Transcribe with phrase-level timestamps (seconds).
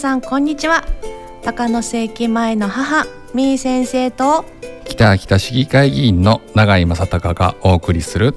[0.00, 0.82] 皆さんこんにちは。
[1.42, 3.04] 高野世紀前の母
[3.34, 4.46] みー先生と
[4.86, 8.34] 北秋田市議会議員の永井正隆がお送りする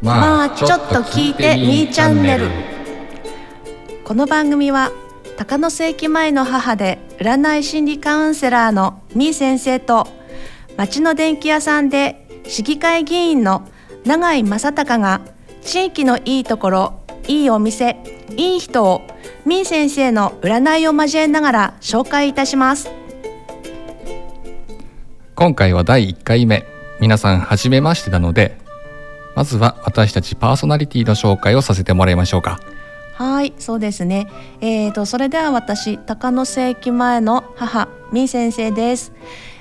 [0.00, 2.46] まあちょっと聞いてみーチャンネル。
[4.04, 4.92] この番組は
[5.36, 10.06] 高野世紀前の母で占い心理カウンセラーのみー先生と
[10.76, 13.68] 町の電気屋さんで市議会議員の
[14.06, 15.20] 永井正隆が
[15.62, 17.96] 地域のいいところいいお店
[18.36, 19.02] いい人を
[19.44, 22.90] みー先生の占いを交えながら紹介いたします。
[25.34, 26.64] 今回は第1回目。
[27.00, 28.56] 皆さん初めましてなので
[29.34, 32.60] まずは私たちパーソナリティの紹介をさせてもらいましょうか。
[33.14, 34.28] はいそうですね。
[34.60, 39.12] えーとそれでは私高野世紀前の母みー先生です、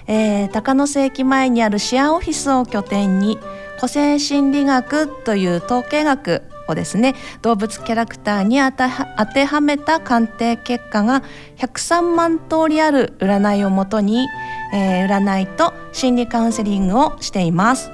[0.05, 3.39] えー、高野世紀前にあるシェアオフィスを拠点に
[3.79, 7.15] 個性心理学という統計学をですね。
[7.41, 8.83] 動物キャラクターに当て
[9.17, 11.23] 当てはめた鑑定結果が
[11.57, 14.27] 103万通りある占いをもとに、
[14.73, 17.91] えー占いと心理カウンセリングをしています。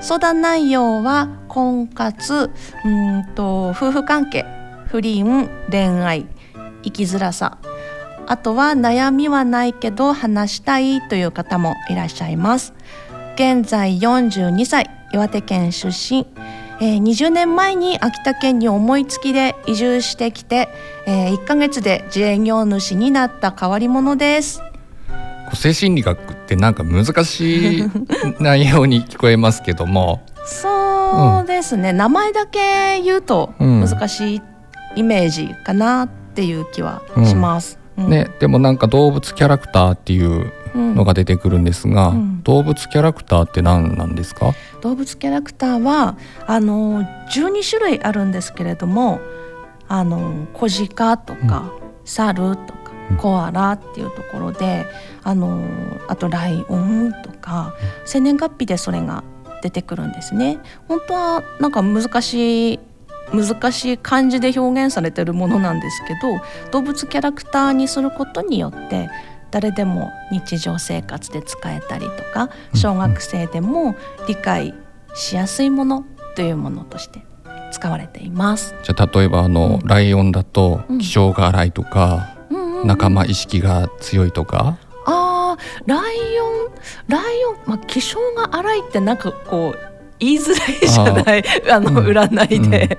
[0.00, 2.50] 相談内容は婚活
[2.84, 4.44] うんと夫婦関係
[4.86, 6.26] 不倫恋愛
[6.82, 7.58] 生きづらさ
[8.26, 12.74] あとは悩みはないけど話したいという方もいらっしゃいます。
[13.34, 16.26] 現在42歳岩手県出身、
[16.82, 20.68] えー20年前に秋田県に思いつきで移住してきて、
[21.06, 24.60] え1ヶ月で自営業主になった変わり者です。
[25.48, 27.90] 個性心理学ってなんか難しい
[28.40, 30.22] 内容に聞こえますけども。
[30.44, 33.84] そうですね、名前だけ言うとうん。
[33.88, 34.42] 難しい
[34.96, 37.78] イメージかなっていう気はします。
[37.96, 38.10] うん。
[38.10, 42.42] ねでもなんか動物キャラクターっていううんのが出てくるんですが、うん。
[42.42, 44.52] 動物キャラクターって何なんですか？
[44.80, 46.16] 動物キャラクターは
[46.46, 49.20] あの12種類あるんですけれども
[49.88, 51.70] あの小鹿とか、
[52.04, 53.16] 猿とかうん。
[53.16, 54.86] コアラっていうところで
[55.22, 55.62] あの
[56.08, 59.22] あとライオンとか生年月日でそれが
[59.62, 60.58] 出てくるんですね。
[60.88, 62.80] 本当はなんか難しい
[63.32, 66.40] 難しい漢字で表現されてるものなんですけど
[66.70, 69.08] 動物キャラクターにすることによって
[69.52, 72.80] 誰でも日常生活で使えたりとかうん。
[72.80, 73.94] 小学生でも
[74.26, 74.74] 理解
[75.14, 76.04] しやすいもの
[76.34, 77.22] というものとして
[77.70, 78.74] 使われています。
[78.82, 79.86] じゃあ例えばあの、うん。
[79.86, 80.98] ライオンだとうん。
[80.98, 82.86] 気性が荒いとか、うんうんうん。
[82.88, 86.70] 仲間意識が強いとか、あーライオン
[87.08, 89.91] ライオン、まあ、気性が荒いってなんかこう
[90.22, 92.06] 言いづらいじゃないあの、うん。
[92.06, 92.98] 占いで、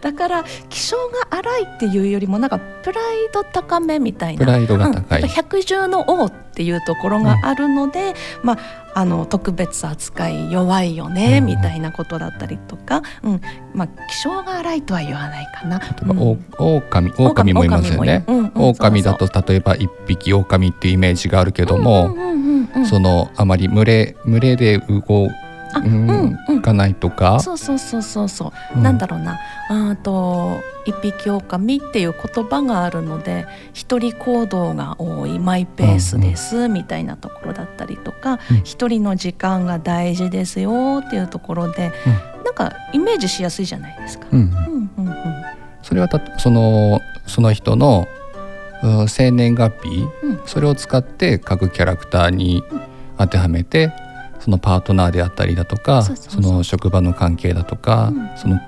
[0.00, 0.96] だから気性
[1.30, 4.44] が荒いっていうよりもなんかプライド高めみたいな。
[4.44, 11.46] プライドが高い、うん、百獣の王っていうところがあるので、まあ、あの特別扱い弱いよね、うん。
[11.46, 13.40] みたいなことだったりとか、うん。
[13.72, 15.78] まあ、気性が荒いとは言わないかな。
[15.78, 16.20] 例えばうん。
[16.58, 18.24] お狼狼もいますよね。
[18.26, 22.34] 狼もいるうんうん狼だと例えば一匹狼っていうイメージがあるけども、うんうんうん
[22.76, 25.43] うんそのあまり群れ群れで動あ
[25.80, 26.08] うん。
[26.08, 26.62] うんうん。
[26.62, 28.82] かないとか、そうそうそうそうそう、うん。
[28.82, 29.38] なんだろうな。
[29.68, 38.56] あと一匹狼っていう言葉があるので一人行動が多いマイペースですみたいなところだったりとかうん。
[38.64, 41.92] 一、人の時間が大事ですよっていうところで、
[42.44, 44.26] なんかイメージしやすいじゃないですか。
[44.32, 44.40] うん。
[44.40, 45.08] うんうんうん。
[45.08, 45.44] うん
[45.82, 48.08] それはたそのその人の
[48.82, 50.40] うん生年月日うん。
[50.46, 52.64] それを使って各キャラクターに
[53.18, 53.92] 当てはめて
[54.44, 58.30] そのパートナーであったりだとかその職場の関係だとか、うん。
[58.36, 58.60] その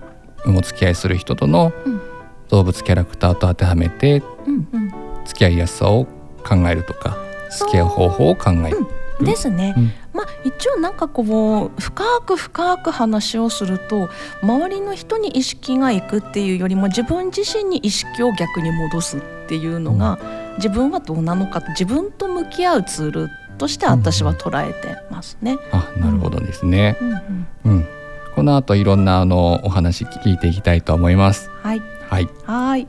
[0.47, 2.00] お付き合いする人とのうん。
[2.48, 4.92] 動物キャラクターと当てはめてうんうん。
[5.26, 6.06] 付き合いやすさを
[6.48, 7.19] 考えるとか
[7.50, 8.86] 付き合う方法を考える。
[9.20, 9.26] うん。
[9.26, 9.75] ですね。
[9.76, 9.92] うん。
[10.15, 14.09] まあ一応なんかこう深く深く話をすると
[14.42, 20.18] 周りの人に意識がいくっていうよりも自分自身に意識を逆に戻すっていうのが、
[20.56, 25.58] 自分はどうなのか自分と向き合うツールとして私は捉えてますね。
[25.72, 26.97] あなるほどですね。
[27.00, 27.86] うんうん、うん、
[28.34, 31.50] この後いろんなあのお話聞いていきたいと思います。
[31.62, 32.28] はいはい。
[32.44, 32.88] はい。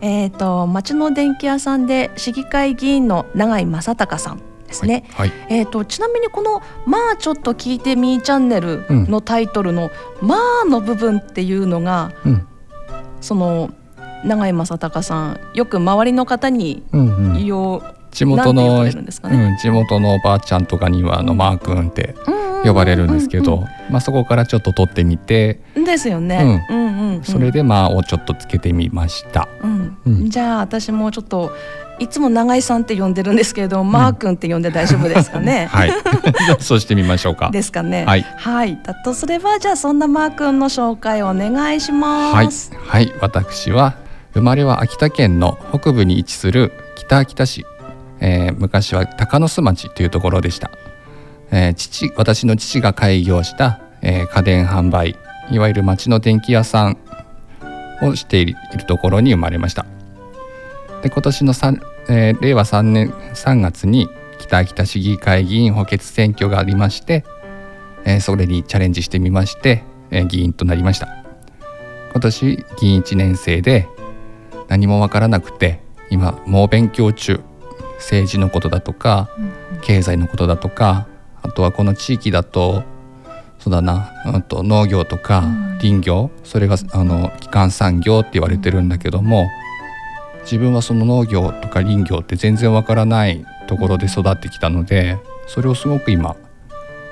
[0.00, 5.04] えっ、と町の電気屋さんで市議会議員の永井正隆さんですね。
[5.12, 5.32] はい。
[5.48, 12.46] えー、とちなみにこの「まあちょっと聞いてみーチャンネル」のタイトルの「まあ」の部分っていうのがうん。
[13.20, 13.70] その
[14.24, 16.84] 永井正隆さんよく周りの方に。
[16.92, 17.95] 言おう、んて言われるん
[19.04, 19.36] ですかね？
[19.36, 22.14] うん、地元のおばあちゃんとかにはあのマー君って
[22.62, 26.62] 呼呼ばれるんですけど、まあそこからちょっと取ってみて、ですよね。
[26.70, 29.48] うんうんうんそれでまあをちょっとつけてみました。
[29.62, 31.52] うんうんじゃあ私もちょっと
[31.98, 35.66] いつも永井さんって呼んでるんですけれども、マー君って呼んで大丈夫ですかね？
[35.72, 35.90] はい。
[36.60, 37.50] そうしてみましょうか。
[37.50, 38.04] ですかね。
[38.04, 38.78] はいはい。
[38.84, 43.94] だとすればじゃあそんなマー君の紹介をお願いしはいます。、はい、私は
[44.34, 47.64] 生まれは秋田県の北部に位置する北秋田市、
[48.20, 50.70] えー昔は鷹巣町というところでした、
[51.50, 55.16] えー父私の父が開業した、えー家電販売
[55.50, 56.98] いわゆる町の電気屋さん
[58.02, 59.86] をしているところに生まれました。
[61.02, 64.08] で今年の3、えー令和3年3月に
[64.38, 67.24] 北秋田市議会議員補欠選挙がありまして、
[68.04, 71.08] えーそれにチャレンジしてみまして、えー議員となりました。
[72.12, 73.86] 今年議員1年生で
[74.68, 75.80] 何もわからなくて
[76.10, 77.40] 今猛勉強中。
[77.96, 79.28] 政治のことだとか
[79.82, 81.06] 経済のことだとか
[81.42, 82.82] あとはこの地域だと
[83.58, 85.66] そうだな、うん、と農業とかうん。
[85.78, 89.46] 林業それがあの基幹産業って言われてるんだけども
[90.42, 96.36] 自分はその農業とか林業って全然わからないところで育ってきたのでそれをすごく今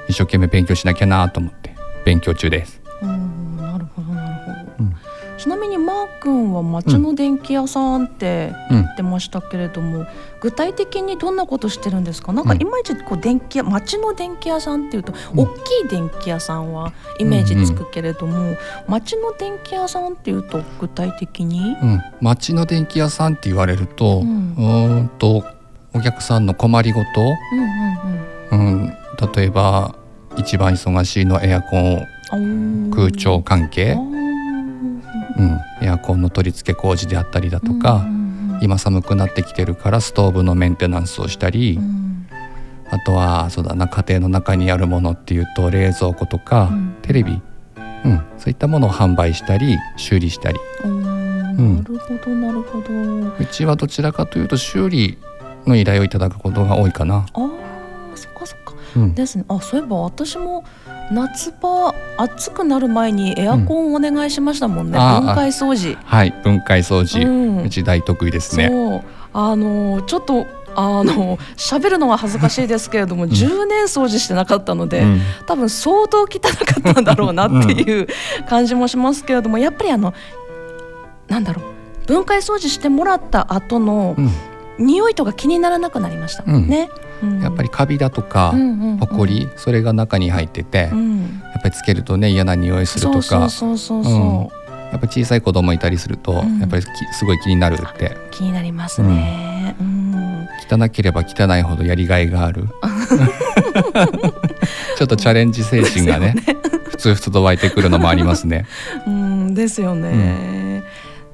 [0.08, 2.80] 一生懸命勉強しなきゃなと思って勉強中です。
[3.02, 4.94] うんなるほどなるほど、うん。
[5.36, 8.82] ちなみにマー君は町の電気屋さんってうん。
[8.82, 10.06] 言ってましたけれども、
[10.44, 12.30] 具体的にどんなことしてるんですか？
[12.34, 15.40] なんかうんいまいちこう電気屋町の電気屋さんっていうと、うん。
[15.40, 18.54] 大きい電気屋さんはイメージつくけれども、
[18.86, 25.44] 町の電気屋さんっていうと具体的に、うん、町の電気屋さんって言われると、ううんーんと
[25.94, 27.08] お客さんの困りごと、
[28.52, 28.96] うんうんうん、
[29.34, 29.94] 例えば
[30.36, 32.04] 一番忙しいのはエアコン
[32.34, 33.96] うん、空調関係。
[35.36, 38.23] うん、エアコンの取り付け工事であったりだとか、うんうんうん
[38.60, 42.26] 今寒くなってきてるからストーブのメンテナンスをしたり、うん。
[42.90, 46.96] あとはそうだな家庭の中にあるものっていうと冷蔵庫とか、うん。
[47.02, 47.40] テレビ、
[48.04, 50.58] うん、そういったものを販売したり修理したり。
[50.84, 51.76] おーん。
[51.76, 52.92] なるほどなるほど。
[53.38, 55.18] うちはどちらかというと修理
[55.66, 57.26] の依頼をいただくことが多いかな。
[57.32, 58.72] ああそっかそっか。
[58.72, 58.73] うん
[59.14, 59.44] ですね。
[59.48, 60.64] あそういえば私も
[61.10, 65.26] 夏場暑くなる前にエアコンお願いしましたもんね、うん。
[65.26, 65.96] 分解掃除。
[66.04, 67.62] はい、分解掃除、うん。
[67.64, 68.70] うち大得意ですね。
[69.32, 70.46] あのちょっと
[70.76, 75.20] あの喋るのは恥ずかしいですけれども、10年掃除してなかったので、うん。
[75.46, 78.06] 多分相当汚かったんだろうなっていう
[78.48, 80.14] 感じもしますけれどもやっぱりあの
[81.28, 84.30] なんだろう分解掃除してもらった後のうん。
[84.76, 86.44] 匂いとか気にならなくなりました。
[86.44, 86.66] もん。
[86.68, 86.88] ね。
[86.98, 87.03] うん
[87.42, 88.54] やっぱりカビだとか、
[89.00, 91.42] ほこりそれが中に入ってて、やうん。
[91.58, 93.22] っぱりつけるとね嫌な匂いするとか。
[93.22, 96.58] そうそうそうそうそう、やっぱり小さい子供いたりすると、うん。
[96.60, 98.16] やっぱりきすごい気になるって。
[98.30, 99.76] 気になりますね。
[99.80, 102.68] うん、汚ければ汚いほどやりがいがある。
[104.96, 106.34] ちょっとチャレンジ精神がね
[106.84, 108.66] ふつふつと湧いてくるのもありますね。
[109.06, 110.82] うん、ですよね。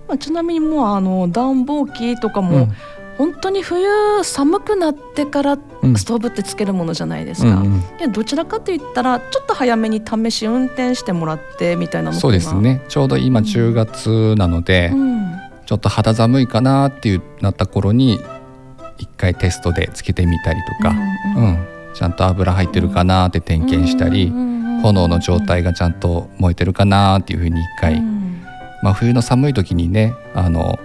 [0.08, 2.72] まあ、ちなみにもうあの暖房機とかも、うん
[3.20, 3.86] 本当に冬
[4.24, 5.94] 寒くなってからうん。
[5.94, 7.48] ストーブってつけるものじゃないですか。
[7.48, 8.12] うんうん。
[8.12, 12.54] どちらかといったらちょっと早めに試し運転してもらってみたいなのそうです。
[12.54, 12.82] ね。
[12.88, 15.32] ちょうど今10月なので、うん、
[15.66, 18.20] ちょっと肌寒いかなっていうなった頃に
[18.96, 20.94] 一回テストでつけてみたりとか、
[21.36, 21.46] ううん。
[21.48, 21.66] ん。
[21.92, 24.30] ちゃんと油入ってるかなって点検したり、
[24.82, 28.42] 炎の状態がちゃんと燃えてるかなっていうふうに一回、うん。
[28.82, 30.78] まあ、冬の寒い時にねあの、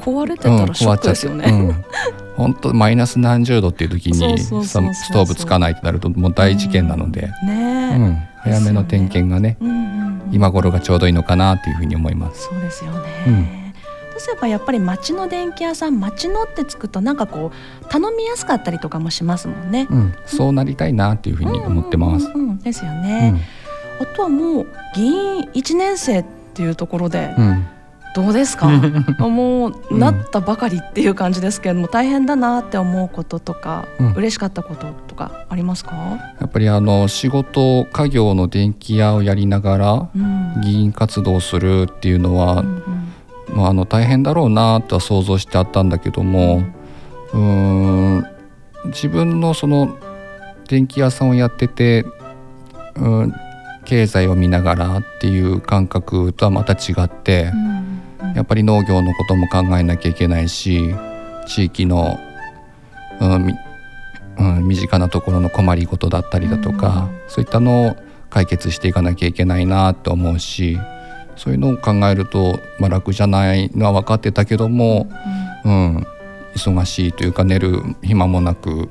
[0.00, 1.50] 壊れてうん、たらショックですよね。
[1.50, 1.54] う。
[1.72, 1.84] ん、
[2.36, 7.96] 本当マイナス何十度っていう時にストーブつかないとなるともう大事件なので、ね
[8.44, 9.80] うえ、ん、早めの点検がねうんうんうん。
[10.32, 12.44] 今頃がちょうどいいのかなっていうふうに思います。
[12.44, 12.98] そうですよね。
[13.26, 13.60] うん。
[14.12, 17.52] そうすればやっぱり町の電気屋さん町のってつくとなんかこ
[17.84, 19.86] う頼みやすかったりとかもしますもんね。
[19.90, 22.26] うん、そうなりたいなっていうふうに思ってます。
[22.26, 23.30] うんうんうんですようね。
[23.30, 23.40] ん。
[24.00, 27.66] あとはもう議員一年生っていうところでうん
[28.14, 28.66] どうですか？
[29.20, 35.94] もううんなったばかりっていう感じですけれども大変だなって思うこととか、うん嬉しかったこととかありますか？
[36.40, 42.70] やっぱりあの仕事家業の電気屋をやりながらうん議員活動するっていうのは、うんう
[43.52, 46.62] んまあ、あの大変だろうなとは想像してあったんだけども
[47.32, 48.26] うーん
[48.86, 49.96] 自分のその
[50.68, 52.04] 電気屋さんをやってて、
[52.96, 53.34] うん、
[53.84, 57.79] 経済を見ながらっていう感覚とはまた違ってうんうん
[58.34, 60.94] やっぱり農業のことも考えなきゃいけないし
[61.46, 62.18] 地域の、
[63.20, 63.54] うんみ
[64.38, 67.96] うん、身近なところの困りごとだったりだとか、そういったのを
[68.30, 70.78] 解決していかなきゃいけないなと思うし
[71.36, 75.08] そういうのを考えると、まあ、楽じゃないのは分かってたけども、
[75.64, 76.06] うん、
[76.54, 78.88] 忙しいというか寝る暇もなく、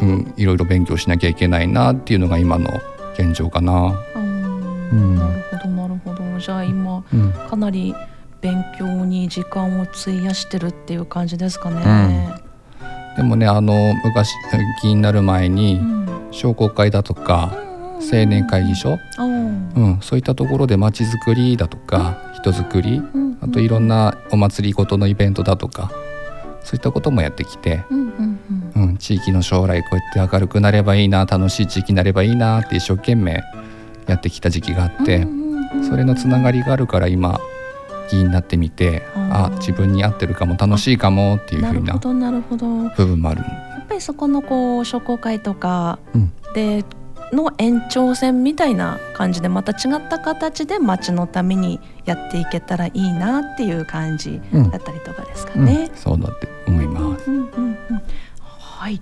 [0.00, 2.70] うん、いろいろ勉強しなきゃいけないなっていうのが今の
[3.14, 3.98] 現状かな。
[4.14, 5.16] うんうん。
[5.16, 6.38] なるほどなるほど。
[6.38, 7.32] じゃあ今うん。
[7.32, 7.94] かなり
[8.44, 12.34] 勉強に時間を費やしてるっていう感じですかね。
[13.16, 14.34] でもねあの昔
[14.82, 16.04] 議員になる前にうん。
[16.30, 17.54] 商工会だとか
[18.00, 25.92] 青年会議所、あーうん、そういったところでまちづくりだとか人づくりうんあといろんなお祭りごとのイベントだとか
[26.64, 28.38] そういったこともやってきて、うんうん
[28.74, 28.82] うん。
[28.82, 33.42] うん、地域の将来こうやって明るくなればいいな楽しい地域になればいいなって一生懸命
[34.06, 35.88] やってきた時期があって、うんうんうん。
[35.88, 37.38] それのつながりがあるから今
[38.10, 41.94] 議員になってみて、あ自分に合ってるかも楽しいかもっていうなふうな
[42.96, 43.42] 部分もある。
[43.84, 46.84] っぱりそこのこう商工会とかうんで
[47.32, 55.90] の延長線みたいな感じでまた違った形で町のためにやっていけたらいいなっていう感じうんだったりとかですかうんね。
[55.96, 57.30] そうだって思います。
[57.30, 58.02] うんうんうんうん
[58.36, 59.00] はい。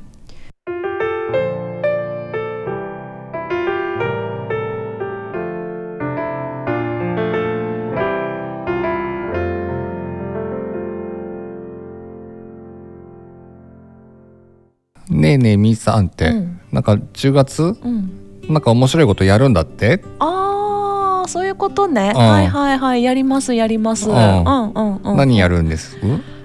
[15.33, 17.62] ねえねえみーさんって、うんなんか10月？
[17.62, 18.11] うん。
[18.49, 20.03] なんか面白いことやるんだって？
[20.19, 22.12] ああそういうことね。
[22.15, 24.09] うんはいはいはいやりますやります。
[24.09, 25.17] ううんんうんうん。
[25.17, 25.97] 何やるんです？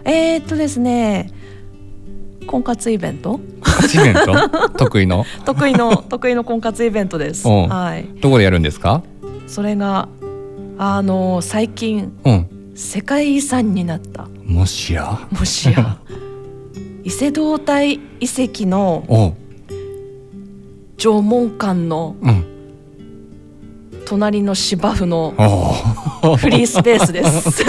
[0.04, 1.32] えー、っとですね。
[2.46, 3.40] 婚活イベント？
[3.94, 4.50] イベント？
[4.78, 5.26] 得意の？
[5.46, 7.48] 得意の得意の婚活イベントです。
[7.48, 8.06] うんはい。
[8.22, 9.02] どこでやるんですか？
[9.48, 10.08] それが
[10.78, 15.20] あの最近うん世界遺産になったもしや？
[15.32, 15.98] もしや
[17.08, 19.34] 伊勢堂大遺跡の
[20.98, 22.44] 縄文館のうん。
[24.06, 25.34] 隣の芝生の
[26.38, 27.64] フリースペースです。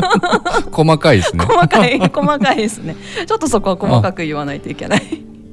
[0.72, 1.44] 細かいですね。
[1.44, 2.96] 細かい細かいですね。
[3.26, 5.02] ちょっとそこは細かく言わないといけない。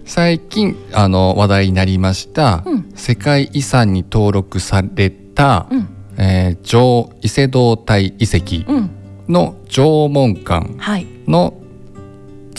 [0.06, 2.86] 最近あの話題になりました、うん。
[2.96, 5.88] 世界遺産に登録された、うん。
[6.18, 8.90] えー上伊勢堂大遺跡うん。
[9.28, 11.06] の縄文館はい。
[11.28, 11.54] の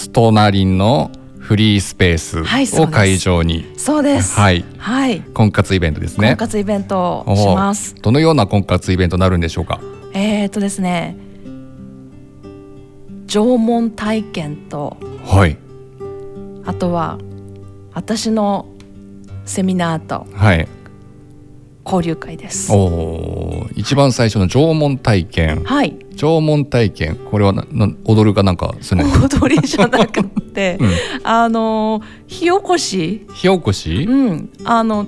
[0.07, 4.39] 隣のフリースペースを会場に、そうです。
[4.39, 5.21] はいはい。
[5.21, 6.37] 婚活イベントです婚ね。
[6.37, 7.95] 活イベントをします。
[7.95, 9.81] どのような婚活イベントになるんでしょうか？
[10.13, 11.17] えー、とですね
[13.27, 15.57] 縄文体験とはい
[16.65, 17.19] あとは
[17.95, 18.67] 私の
[19.45, 20.69] セミナーとはい。
[21.85, 22.71] 交流会です。
[22.71, 25.65] おお一番最初の縄文体験。
[25.65, 29.11] はい、縄文体験これはなな踊るかなんかするの。
[29.29, 30.91] 踊りじゃなくて、 うん。
[31.25, 34.05] あの火起こし、火起こし？
[34.09, 35.07] うん、あの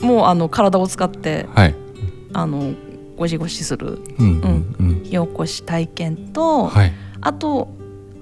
[0.00, 1.74] もうあの体を使ってはい。
[2.32, 2.72] あの
[3.16, 5.00] ゴシゴシするうんうんうん。
[5.04, 6.92] 火起こし体験と、はい。
[7.20, 7.68] あと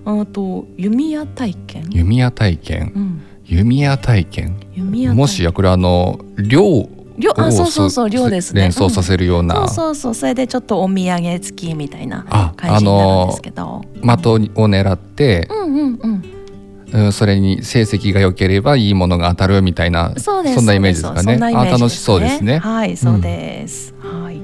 [0.04, 2.92] うんと弓矢体験、弓矢体験。
[2.94, 4.56] うん、弓矢体験。
[4.74, 8.62] 弓矢体験もしやこれあの漁漁あをそうそうそう漁ですね。
[8.62, 14.06] 連想させるような、そうそうそうそれでちょっとお土産付きみたいなあ感じになるんですけど、的を
[14.66, 16.24] 狙って、うんうんうん。
[16.92, 21.32] うんそれに成績が良ければいいものが当たるみたいなそんなイメージですかね。
[21.32, 22.58] そんなイメージあ楽しそうですね。
[22.58, 24.40] はいそうです、はい。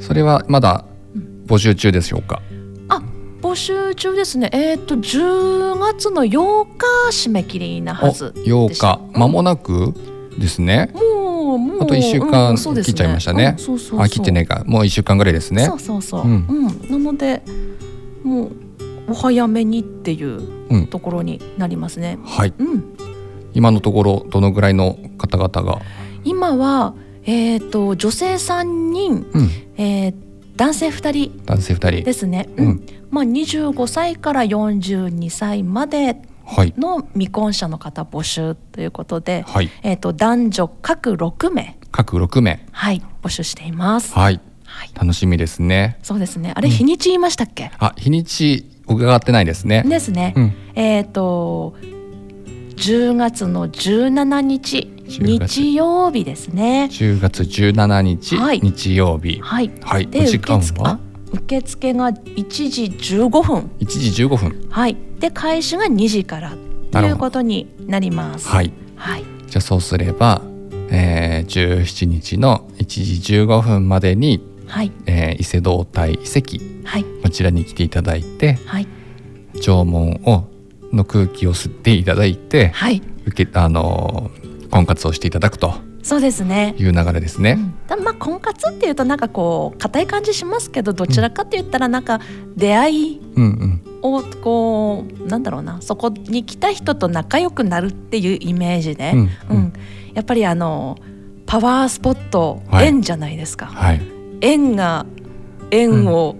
[0.00, 0.84] それはまだ
[1.46, 2.42] 募集中でしょうか、
[2.88, 3.00] あ
[3.40, 4.50] 募集中ですね。
[4.52, 8.80] えっ、と10月の8日締め切りなはずお8で日。
[9.12, 9.94] 間もなく
[10.36, 11.27] ですね、もう
[11.58, 13.56] もうあと1週間切っちゃいましたね。
[13.98, 14.62] あ切ってねえか。
[14.66, 15.64] もう1週間ぐらいですね。
[15.64, 16.38] そうそうそう、ううん。
[16.66, 17.42] んなので
[18.22, 18.52] もう
[19.08, 20.40] お早めにっていう
[20.70, 20.86] うん。
[20.88, 22.52] ところになりますね、はい。
[22.58, 22.84] うん、
[23.54, 25.80] 今のところどのぐらいの方々が？
[26.24, 29.50] 今はえっ、と女性3人、うん。
[29.76, 30.14] えー
[30.56, 32.04] 男性2人男性2人。
[32.04, 32.68] ですね、ううん。
[32.70, 36.20] んまあ、25歳から42歳まではい
[36.76, 39.70] の未婚者の方募集ということで、はい。
[39.82, 42.66] えー、と男女各6名、各6名。
[42.72, 44.12] はい、募集しています。
[44.14, 44.40] はい。
[44.64, 45.98] はい、楽しみですね。
[46.02, 46.52] そうですね。
[46.54, 49.82] あれ日にち言いましたっけ、あ日にち伺ってないですね。
[49.86, 50.52] ですね、うん。
[50.74, 51.74] えっ、と
[52.76, 55.60] 10月の17日10月。
[55.60, 56.88] 日曜日ですね。
[56.92, 58.60] 10月17日、はい。
[58.60, 59.40] 日曜日。
[59.40, 60.06] はい、はい。
[60.06, 60.52] で受付
[60.82, 60.90] は？
[60.90, 60.98] あ
[61.32, 62.84] 受付が1時
[63.16, 63.70] 15分。
[63.80, 64.68] 1時15分。
[64.70, 64.96] はい。
[65.18, 66.56] で開始が2時から。
[66.90, 68.48] ということになります。
[68.48, 68.72] はい。
[68.96, 70.42] はい、じゃあそうすれば、
[70.90, 76.58] えー、17日の1時15分までに、はい、えー伊勢堂大遺跡。
[76.84, 78.86] はい、こちらに来ていただいてはい、
[79.60, 80.44] 縄文を
[80.92, 85.74] の空気を吸っていただいてはい、受けあのー婚活をしていただくと
[86.08, 86.74] そうですね。
[86.78, 87.56] いう流れですね。
[87.58, 92.20] うん、だまあ婚活っていうとなんかこう硬い感じしますけどどちらかって言ったらなんか
[92.56, 93.82] 出会いうんうん。
[94.00, 99.58] をこうなんだろうなそこに来た人と仲良くなるっていうイメージで、うんううん。
[99.58, 99.72] ん
[100.14, 100.96] やっぱりあの
[101.44, 102.86] パワースポット、はい。
[102.86, 103.66] 縁じゃないですか。
[103.66, 104.00] はい。
[104.40, 105.04] 縁が
[105.70, 106.36] 縁を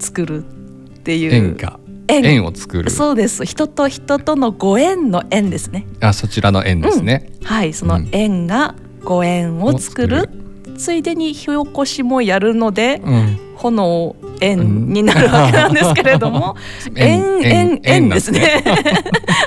[0.00, 1.78] 作るっていう、縁が。
[2.08, 2.24] 縁。
[2.24, 2.90] 縁を作る。
[2.90, 3.44] そうです。
[3.44, 5.86] 人と人とのご縁の縁ですね。
[6.00, 7.30] あそちらの縁ですね。
[7.44, 7.72] はい。
[7.72, 8.74] その縁が
[9.06, 10.28] ご縁を作る,、
[10.76, 13.38] ついでに火起こしもやるのでうん。
[13.56, 16.56] 炎円になるわけなんですけれども、
[16.94, 18.62] 円円円ですね。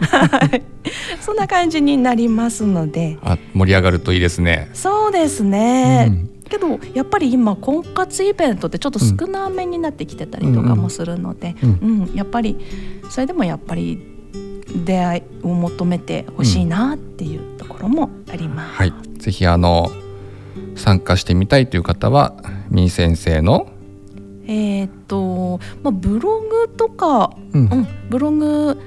[0.10, 0.64] はい、
[1.22, 4.70] そんな感じになりますので、あ盛り上がるといいですね。
[4.74, 6.08] そうですね。
[6.10, 6.30] うん。
[6.50, 12.08] けどやっぱり今婚活イベントってちょっと少なめになってきてたりとかもするので、うん、うん。
[12.08, 12.58] うん、やっぱり
[13.12, 14.00] それでもやっぱり
[14.86, 18.78] 出会いを求めてほしいなっていうところもあります。
[18.78, 19.92] はい、ぜひあの
[20.76, 22.36] 参加してみたいという方は
[22.70, 23.72] みー先生の
[24.48, 28.82] えっ、と、まあ、ブログとか、うん、うん、ブログ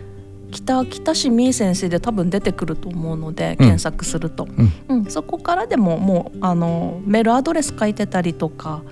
[0.51, 4.49] 北北市みー先生で多分出てくると思うので、検索すると、
[4.89, 8.83] うん、うん、そこからでももうあのメールアドレス書いてたりとか、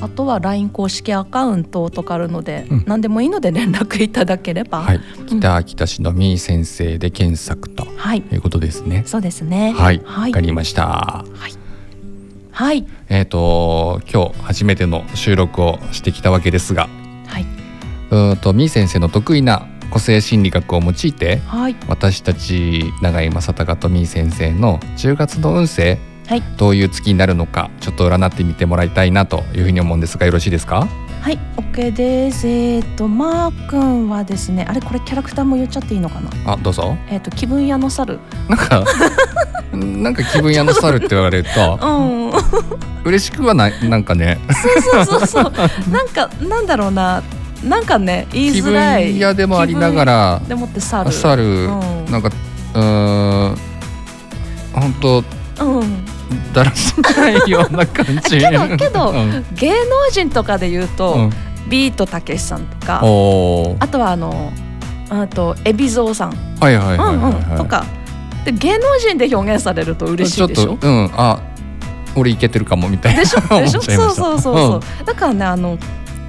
[0.00, 9.04] あとは LINE 公式アカウントとかあるので、何でもいいので連絡いただければ、はい、北秋田市のみー先生で検索と、はい、いうことですね。
[9.06, 9.72] そうですね。
[9.72, 9.98] はい。
[9.98, 10.86] わ、はい、かりました。
[10.86, 11.52] はい。
[12.50, 12.86] はい。
[13.08, 16.88] えっ、ー、と今日初めての収録をしてきたわけですが、
[17.26, 17.46] はい。
[18.10, 25.98] うんとみー先生の得意な個性心理学を用いて、はい、私たち永井正隆とみー先生の10月の運勢、
[26.30, 30.86] はい、どういう月になるのかちょっと占ってみてもらいたいなというふうに思うんですがよろしいですか？
[31.22, 32.46] はい、OK です。
[32.46, 36.30] えっ、ー、とマー君はですね、あれこれキャラクターも言っちゃっていいのかな？
[36.52, 36.96] あ、どうぞ。
[37.08, 38.20] えっ、ー、と気分屋の猿。
[38.48, 38.84] なんか
[39.74, 42.32] なんか気分屋の猿って言われると、 うん、
[43.04, 44.38] 嬉しくはないなんかね。
[44.84, 45.52] そうそうそうそう。
[45.90, 47.24] なんかなんだろうな。
[47.64, 49.08] なんかね言いづらい。
[49.08, 50.40] 気分屋でもありながら。
[50.46, 51.10] でもって猿。
[51.10, 52.30] 猿、うん、なんか
[52.74, 53.56] うん
[54.72, 55.24] 本当。
[55.66, 56.04] うん。
[56.52, 58.38] だらしないような感じ。
[58.38, 59.74] けどけど、うん、芸能
[60.10, 61.32] 人とかで言うと、うん、
[61.68, 64.52] ビートたけしさんとかあとはあの
[65.08, 66.32] あと海老蔵さん、
[67.56, 67.84] とか。
[68.44, 70.78] で芸能人で表現されると嬉しいでしょ？
[70.80, 71.10] うん。
[71.12, 71.42] あ
[72.16, 73.40] 俺いけてるかもみたいなでしょ？
[73.60, 73.82] でしょ？
[73.82, 75.78] そうそうそうそう、だからねあの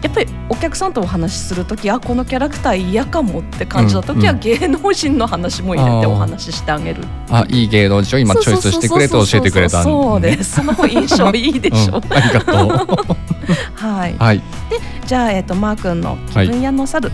[0.02, 7.04] やっぱりお客さんとお話しする時あこのキャラクター嫌かもって感じた時は、芸能人の話も入れてお話ししてあげる。
[7.30, 10.56] あいい芸能人を今チョイスしてくれと教えてくれたそうです。
[10.56, 13.18] その印象いいでしょ、うん、ありがとう。
[13.76, 14.38] はい、はい、
[14.70, 17.12] でじゃあ、えーと、マー君の気分屋の猿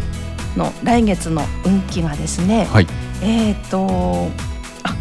[0.55, 2.87] の来月の運気がですね、はい、
[3.21, 4.29] えっ、ー、と
[4.83, 4.95] あ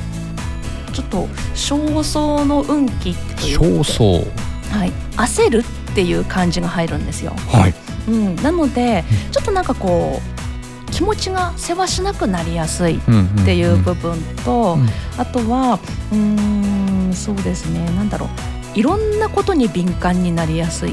[0.92, 4.46] ちょっと焦燥の運気という焦燥。
[4.70, 4.92] はい。
[5.16, 5.64] 焦る
[5.96, 7.32] っていう感じが入るんですよ。
[7.48, 7.74] はい。
[8.06, 13.00] うん、なのでちょっとなんかこう気持ちがせわしなくなりやすいっ
[13.46, 14.76] ていう部分と、
[15.16, 15.78] あとは
[16.12, 17.86] うんそうですね。
[17.96, 18.28] なんだろう。
[18.78, 20.92] いろんなことに敏感になりやすい。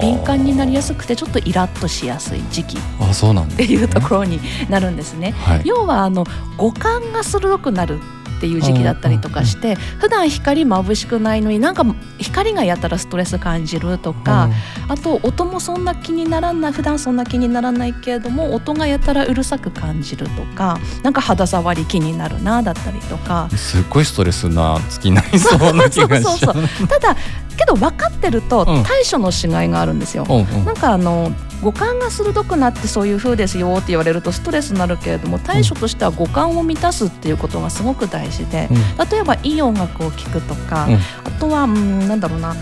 [0.00, 5.30] 敏感になりやすくてちょっとイラッとしやすい時期っていうところになるんですね。
[5.30, 8.00] はい、要はあの五感が鋭くなる
[8.44, 11.84] っていう時期だったりとかして、普段光眩しくないのになんか
[12.18, 14.50] 光がやったらストレス感じるとか、
[14.86, 23.48] あと音もそんな気にならない普段そんな気にならないけれども音がやったらうるさく感じるとかなんか肌触り気になるなだったりとか。
[23.56, 27.16] すっごいストレスな月になりそうな気がしただ
[27.56, 30.26] けど分かってると対処のしがいがあるんですよ。
[30.28, 31.32] うんうん、なんかあの
[31.64, 38.68] 五感が鋭くなってそういう風ですよって言われるとストレスになるけれども対処としては五感を満たすっていうことがすごく大事で、
[39.10, 40.86] 例えばいい音楽を聴くとか、
[41.24, 42.54] あとはうんなんだろうな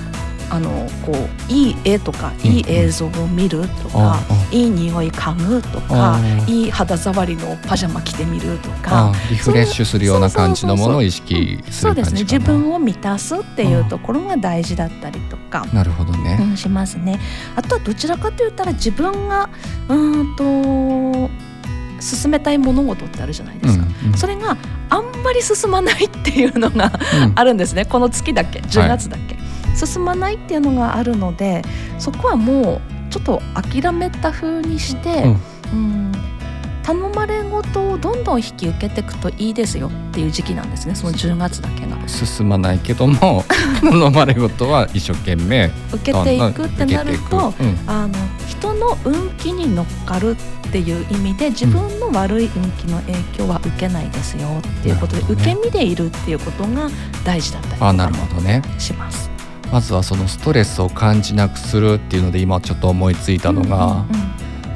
[0.52, 4.18] あのこういい絵とかいい映像を見るとか、
[4.50, 12.20] うん、いい匂い嗅ぐとか、いい肌触りのパジャマ着てみるとかリフレッシュするような感じのものを意識するそうですね。
[12.20, 17.18] 自分を満たすっていうところが大事だったりとか、なるほどね、うん、しますね。
[17.56, 19.48] あとはどちらかといったら自分が
[19.88, 21.30] うんと
[21.98, 24.58] 進めたい物事ってあるじゃないですか、うんうん、それが
[24.90, 26.92] あんまり進まないっていうのが、
[27.36, 27.86] あるんですね。
[27.86, 29.41] この月だけ10月だけ、はい
[29.74, 31.62] 進まないっていうのがあるので
[31.98, 32.80] そこはもう
[33.10, 35.22] ちょっと諦めた風にして、
[35.72, 36.12] うん、うん
[36.82, 41.92] 頼まれ事をどんどん引き受けていくといいですよっていう時期なんですねその10月だけが。
[42.08, 43.44] 進まないけども
[43.80, 48.14] 頼まれ事は一生懸命受けていくってなると、うん、あの
[48.48, 50.36] 人の運気に乗っかる
[50.68, 56.90] っていう意味で自分の悪い運気の影響は受けないですよっていうことで、ね、受け身でいるっていうことが
[57.24, 59.31] 大事だったりとかします。
[59.72, 64.04] まずはそのストレスを感じなくするっていうので今ちょっと思いついたのが、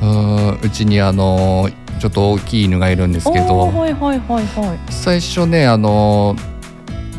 [0.02, 1.68] うん、ううちにあの
[2.00, 6.34] ちょっと大きい犬がいるんですけど、はいはいはいはい、最初ねあの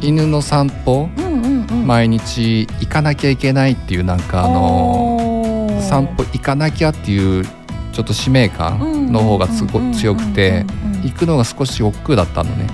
[0.01, 7.45] 犬の散歩、うんうんうん、毎日行かなきゃいけないっていうなんかあの散歩行かなきゃっていう
[7.91, 10.65] ちょっと使命感の方がすごい強くて
[11.03, 12.67] 行くのが少し億劫だったのね。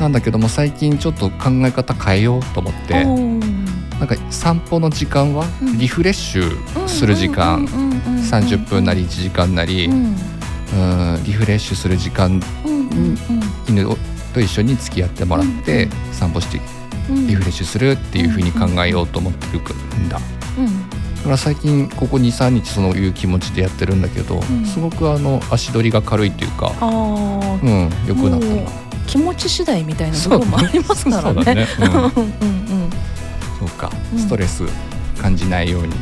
[0.00, 3.04] なんだけども最近ちょっと考え方変えようと思って
[4.00, 5.78] なんか散歩の時間はうん。
[5.78, 10.16] リフレッシュする時間、30分なり1時間なり、うん。
[11.14, 11.24] うん。
[11.24, 12.40] リフレッシュする時間。
[13.68, 13.86] 犬
[14.32, 16.60] と一緒に付き合ってもらって散歩して
[17.10, 17.26] うん。
[17.26, 20.18] リフレッシュするっていう風に考えようと思ってるんだ。
[20.58, 20.90] うん。
[21.20, 24.64] だから最近ここ23日そういう気持ちでやってるんだけど、ん。
[24.64, 28.62] すごくあの足取りが軽いっていうか、うん、良くなったな。
[29.06, 31.66] 気持ち次第みたいなところもありますからね。
[33.60, 34.64] そうか、うんストレス
[35.20, 35.92] 感じないように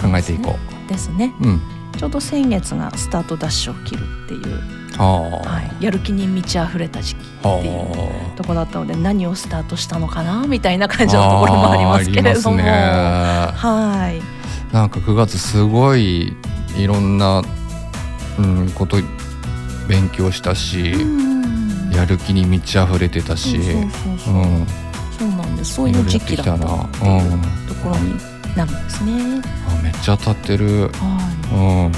[0.00, 0.56] 考えていこ
[0.88, 1.34] ですね。
[1.40, 1.44] う。
[1.44, 1.60] うん。
[1.98, 4.58] ちょうど先月がスタートダッシュを切るっていう、
[4.96, 12.56] はい、やる気に満ち溢れた時期っていうところだったので何をスタートしたのかなみたいな感じのところもありますけれども。
[12.56, 14.74] ねはい。
[14.74, 16.34] なんか9月すごい
[16.78, 17.42] いろんな、
[18.38, 18.96] うん、こと
[19.86, 21.32] 勉強したし、うん
[21.92, 24.66] やる気に満ち溢れてたし、そうそうそうそううん、
[25.22, 25.74] そうなんです。
[25.74, 26.64] そういう時期だったって
[27.06, 28.14] いううんところに
[28.56, 29.40] なるんですね。
[29.68, 30.88] あめっちゃ当たってる。
[30.92, 31.88] は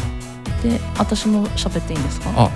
[0.65, 0.71] うん、い。
[0.73, 2.31] で、私も喋っていいんですか？
[2.37, 2.51] あ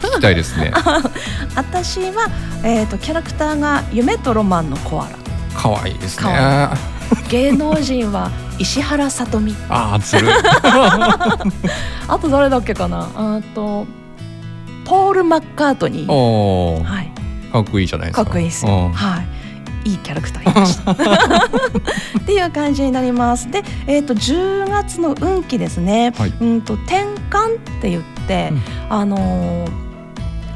[0.00, 0.72] 聞きたいですね。
[1.56, 2.28] 私は
[2.62, 5.16] えっ、とキャラクターが夢とロマンのコアラ。
[5.56, 6.68] 可愛いですね。
[7.28, 9.54] 芸能人は 石原さとみ。
[9.68, 10.30] あーずるい。
[12.08, 13.08] あと誰だっけかな？
[13.14, 13.86] あと
[14.84, 16.82] ポールマッカートニー。
[16.82, 17.10] はい。
[17.52, 18.24] かっこいいじゃないですか。
[18.24, 18.72] かっこいいですよ。
[18.72, 19.26] うんはい。
[19.84, 20.92] いいキャラクターいました。
[22.18, 23.50] っていう感じになります。
[23.50, 26.12] で、えっ、と10月の運気ですね。
[26.16, 29.84] はいうんと転換って言って、うんあのー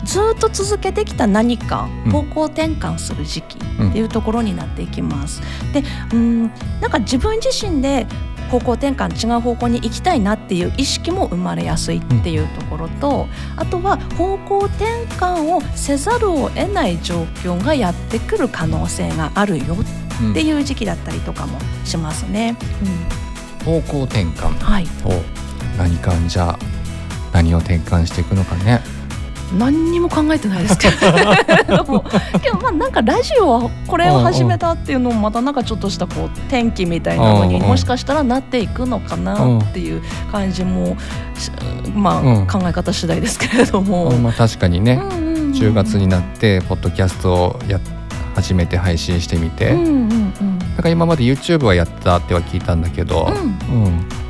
[0.05, 5.43] ずーっと続けてきた何かうん方向転換する時期っていうところになっていきます。
[5.75, 6.43] で、うん
[6.81, 8.07] なんか自分自身で
[8.51, 19.77] 方向転換違う方向に行きたいなっていう意識も生まれやすいっていうところと、あとは方向転換をせざるを得ない状況がやってくる可能性があるよ
[20.21, 22.57] うんっていう時期だったりとかもしますね。
[23.65, 25.13] 方向転換うん、はいを
[25.77, 26.59] 何かじゃあ
[27.33, 28.81] 何を転換していくのかね。
[29.57, 30.79] 何にも考えてないです。
[30.79, 30.89] け
[31.75, 32.05] ども
[32.43, 40.97] けどまあなんかラジオはこれを始めたっていうのもまたなんかちょっとしたこう天気みたいなのにもしかしたらなっていくのかなっていう感じも
[41.37, 41.51] し
[41.95, 42.43] まうん。
[42.43, 44.11] あ考え方次第ですけれども。
[44.13, 45.53] まあ確かにね、うんうんうん。
[45.53, 47.81] 10月になってポッドキャストをや
[48.35, 50.18] 初めて配信してみて、うんうんうん
[50.79, 53.27] なんか今まで YouTube はやったっては聞いたんだけど、
[53.69, 53.85] うん。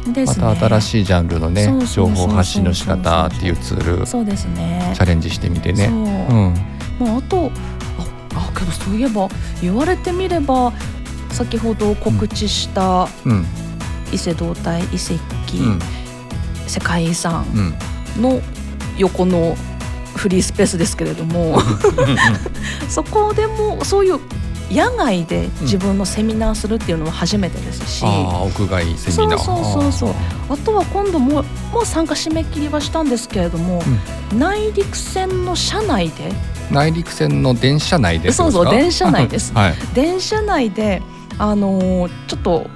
[0.06, 0.12] うん。
[0.14, 4.94] でまた新しいジャンルのね情報発信の仕方っていうツールそうですね。
[4.94, 5.88] チャレンジしてみてね。
[5.88, 5.94] そう。
[5.94, 6.54] うん。
[6.98, 7.52] まあ、あと
[8.34, 9.28] ああけどそういえば
[9.60, 10.72] 言われてみれば
[11.32, 13.44] 先ほど告知したうん。
[14.10, 15.16] 伊勢胴体遺跡、
[15.62, 15.78] うん。
[16.66, 17.44] 世界遺産
[18.16, 18.22] うん。
[18.22, 18.40] の
[18.96, 19.54] 横の
[20.16, 21.60] フリースペースですけれども
[22.88, 24.18] そこでもそういう
[24.70, 29.38] 野外で自分のセミナーするっていうのは初めてですし、ああ屋外セミナー。
[29.38, 30.14] そうそうそうそう
[30.50, 33.82] あとは今度ももう参加締め切りはしたんですけれども、
[34.34, 36.32] 内陸線の車内で
[36.70, 38.30] 内陸線の電車内で。
[38.32, 39.74] そうそう電車内です はい。
[39.94, 41.02] 電車内で
[41.38, 42.66] あのーちょっと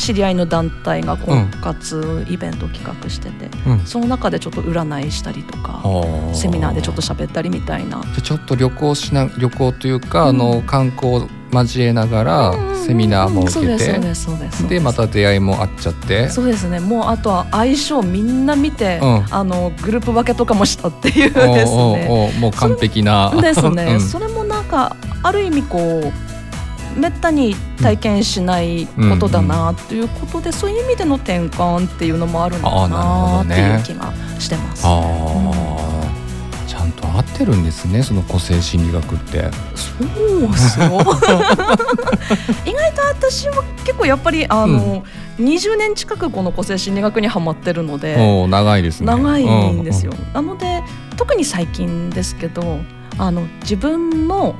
[0.00, 3.80] 知り合いの団体が婚活イベントを企画してて、うん。
[3.84, 8.02] その中でちょっと占いしたりとかあセミナーでちょっと喋ったりみたいな。
[8.22, 10.28] ちょっと旅行しな旅行というか、うん。
[10.28, 13.98] あの観光を交えながらセミナーも受けて
[14.68, 16.28] でまた出会いもあっちゃって。
[16.28, 16.80] そうですね。
[16.80, 19.26] もうあとは相性みんな見て、うん。
[19.30, 22.30] あのグループ分けとかもしたっていうですね。
[22.40, 23.30] もう完璧な。
[23.40, 24.00] ですね、うん。
[24.00, 26.29] それもなんかある意味こう
[26.96, 34.82] めったに体験しないことだなということで、そういう意味での転換っていうのもあるのかなっていう気がしてます。
[34.82, 39.50] ちゃんと合ってるんですねその個性心理学って。
[39.74, 40.88] そうそう
[42.64, 45.02] 意外と私は結構やっぱりあの、
[45.38, 49.06] 20年近くこの個性心理学にはまってるのでおう長いですね。
[49.06, 50.12] 長いんですよ。
[50.32, 50.82] なので
[51.16, 52.78] 特に最近ですけど
[53.18, 54.54] あの自分の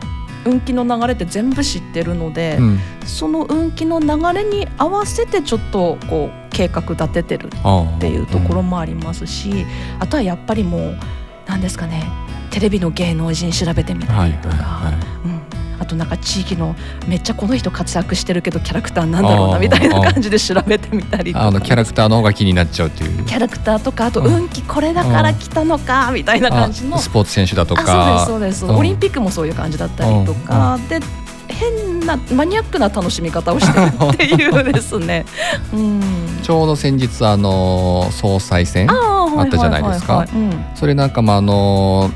[0.45, 9.67] 運気の流れって全部知ってるので、うんうんその運気の流れに合わせてちょっとこう計画立ててるあっていうところもありますし、
[9.99, 10.99] あとはやっぱりもう
[11.47, 12.05] 何ですかね
[12.51, 15.03] テレビの芸能人調べてみたりとか、はいはいはい。
[15.25, 15.40] うん、
[15.81, 16.77] あとなんか地域の
[17.09, 23.25] めっちゃこの人活躍してるけどキャラクターなんだろうあーなみたいな感じで調べてみたりあのキャラクターの方が気になっちゃうっていう。
[23.25, 28.77] キャラクターとかあとうん運気これだから来たのかみたいな感じの、あスポーツ選手だとあかそうですそうです、うん。
[28.77, 31.01] オリンピックもそういう感じだったりとか、で
[31.49, 35.25] 変なマニアックな楽しみ方をしてるっていうですね。
[35.73, 36.01] うん、
[36.43, 40.27] ちょうど先日あの総裁選あーあったじゃないですか。
[40.75, 42.11] それなんかもあの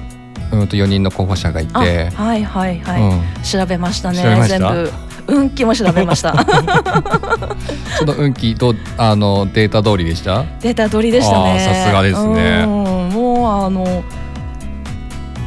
[0.61, 3.23] うんと4人の候補者がいあて、はいはいはい、うん。
[3.43, 4.93] 調べましたね全部。
[5.27, 6.35] 運気も調べました。
[7.99, 10.45] その運気どうあのデータ通りでした？
[10.61, 11.61] データ通りでしたね。
[11.61, 12.65] さすがですね。
[12.67, 13.09] うん。
[13.11, 14.05] もうあの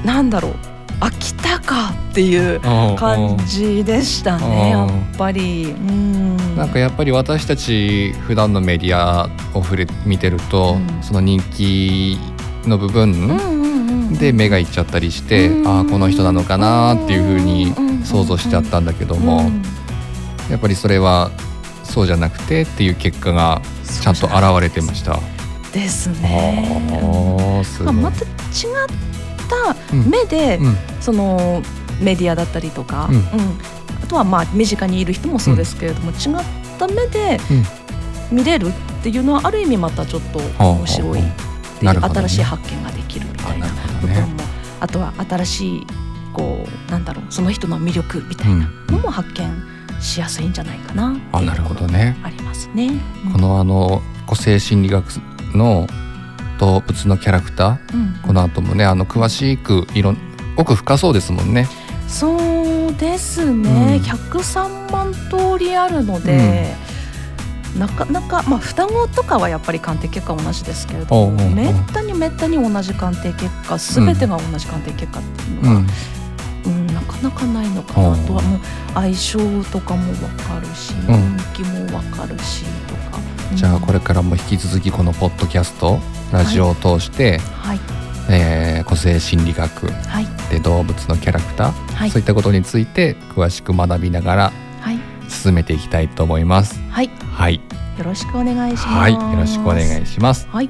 [0.03, 0.51] なんだろう。
[0.99, 2.59] あ来たかっていう
[2.95, 4.87] 感じでしたねやうん。
[4.87, 5.65] っぱり。
[5.65, 6.57] うん。
[6.57, 11.03] なんかやっぱり私たち普段のメディアを触れ見てると、うん。
[11.03, 12.17] その人気
[12.65, 13.56] の部分、うん
[14.11, 15.67] で目がいっちゃったりして、うん。
[15.67, 17.73] ああこの人なのかなっていうふうに
[18.05, 19.61] 想像しちゃったんだけども、うん。
[20.49, 21.31] やっぱりそれは
[21.83, 23.61] そうじゃなくてっていう結果が
[24.01, 25.19] ちゃんと現れてました。
[25.73, 27.61] ですね。
[27.63, 27.93] すごい。
[27.93, 28.27] まあまた違っ
[29.49, 30.09] たうん。
[30.09, 30.77] 目で、うん。
[31.01, 31.61] その
[31.99, 33.15] メディアだったりとか、うん。
[33.15, 33.23] うん。
[34.03, 36.17] あとはまあ身近にいる人もそうですけれども、違っ
[36.79, 37.39] た目で
[38.31, 38.71] 見れるっ
[39.03, 41.23] ていうのはある意味またちょっと面白いっ
[41.79, 43.67] ていう新しい発見ができるみたいな。
[43.67, 44.49] あなるほ部分も、どね。
[44.79, 45.87] あとは新しい
[46.33, 49.49] こうなんだろうその人の魅力みたいなのも発見
[49.99, 52.17] しやすいんじゃないかなあなるほどね。
[52.23, 53.01] ありますね。
[53.25, 55.05] うんこのあの個性心理学
[55.55, 55.87] の
[56.59, 60.17] 動物のキャラクターうんこの後もねあの詳しくいろん
[60.57, 61.67] 奥深そうですもんね。
[62.07, 66.73] そうですね、うん103万通りあるので、
[67.77, 71.49] なかなか、まあ、双子とかはやっぱり鑑定結果同じですけれどおうおうおう。
[71.55, 75.87] めったにめったに同じ鑑定結果全てが同じ鑑定結果っていううのは、ん。
[76.65, 78.59] うんなかなかないのかなとはもう
[78.93, 79.39] 相性
[79.71, 83.19] とかも分かるし、うん運気も分かるしとか、
[83.55, 85.99] じゃあこれれからも引き続きこのポッドキャスト
[86.33, 87.79] ラジオを通して、はい。
[88.29, 90.27] えー個性心理学はい。
[90.49, 92.09] で動物のキャラクター、はい。
[92.11, 94.66] そういったことについて詳しく学びながらはい
[95.29, 96.79] 進めていきたいと思います。
[96.89, 97.09] はい。
[97.33, 97.55] はい、
[97.97, 98.85] よろしくお願いします。
[98.87, 100.47] はい、よろしくお願いします。
[100.51, 100.69] はい。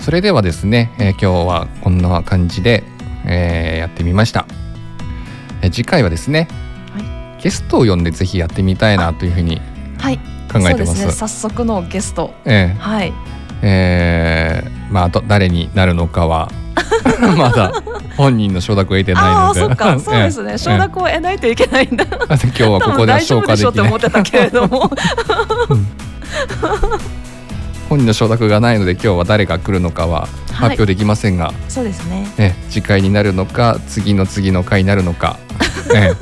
[0.00, 2.84] それではですね、えー今日はこんな感じで、
[3.26, 4.46] えーやってみました。
[5.62, 6.48] えー次回はですね、
[6.94, 9.60] はゲストを呼んでぜひやってみたいなというふうに
[9.98, 10.18] はい。
[10.18, 10.68] 考えてま。
[10.70, 11.12] そうですね。
[11.12, 12.34] 早速のゲスト。
[12.44, 13.10] えはい。
[13.10, 13.14] ー
[13.62, 16.50] えーまあど誰になるのかは
[17.36, 17.72] まだ
[18.16, 19.98] 本人の承諾を得てないああので、そっか。
[20.00, 20.52] そうですね。
[20.52, 22.04] ええ承諾を得ないといけないんだ。
[22.04, 24.90] え え今日はここで消化できない夫でしょって思ってたけれども。
[27.88, 32.26] 本人の承諾がないので今日は誰が来るのかは発表できませんが、そうですね。
[32.38, 32.64] ええ。
[32.70, 35.38] 次回になるのか次の次の回になるのか、
[35.94, 36.14] ええ。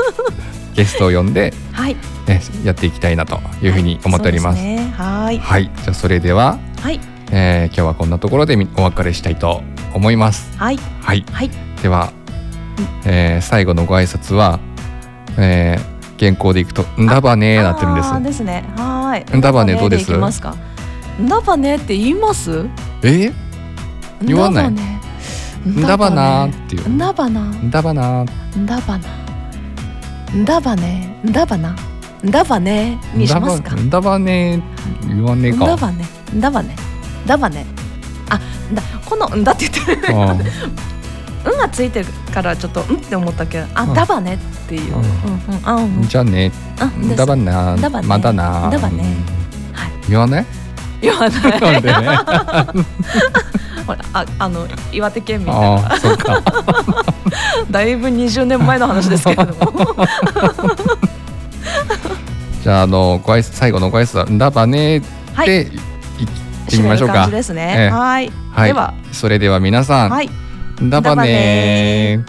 [0.74, 1.96] ゲストを呼んで、はい。
[2.26, 4.58] ね、やっていきたいなというふうに思っております。
[4.58, 4.94] そうですね。
[4.96, 5.38] はい。
[5.38, 7.00] はい、じゃあそれでは、はい。
[7.30, 9.62] えー今日はこんなところでみお別れしたいと
[9.94, 10.56] 思います。
[10.58, 11.50] はいはい、はい
[11.82, 12.12] では、
[13.04, 14.58] えー最後のご挨拶は、
[15.38, 18.22] えー原稿でいくと「んだばね」なってるんです。
[18.22, 20.12] ですねはいんだばねどうです？
[20.12, 20.54] ますか
[21.20, 22.66] んだばねって言います？
[23.02, 23.32] え？
[24.22, 24.68] 言わない？
[24.70, 26.88] んだばなーっていう。
[26.88, 28.58] んだばなんだばなー。
[28.58, 29.08] んだばな。
[30.34, 31.18] んだばね。
[31.24, 31.70] んだばな。
[32.24, 32.98] んだばね。
[33.14, 33.74] にしますか？
[33.74, 35.66] んだばねー言わねえんか。
[35.66, 36.04] だばね。
[36.32, 36.76] んだばね。
[37.24, 37.66] んだばね。
[39.16, 40.14] このんだって言ってる。
[40.14, 43.94] うん うんがついてるからちょっとうんって思ったけど、あ、うん。
[43.94, 44.94] だばねっていう。
[44.94, 46.02] ううんんうんあうん。
[46.08, 46.50] じゃあね。
[47.16, 48.06] だばなだばね。
[48.08, 48.70] まだな。
[48.70, 49.04] だばね。
[49.72, 49.90] はい。
[50.08, 50.46] 言わない？
[51.02, 51.30] 言わない。
[53.86, 56.40] ほらああの岩手県民だああ、そっか。
[57.70, 59.72] だいぶ20年前の話ですけれども。
[62.62, 65.02] じゃあ、あの、ご挨拶最後のご挨拶は、んだばね
[65.34, 65.66] はいで、い
[66.66, 67.28] ってみましょうか。
[67.28, 67.74] ですね。
[67.78, 68.30] ええはい。
[68.52, 70.30] はいでは、それでは皆さん、はい。
[70.82, 72.24] だばね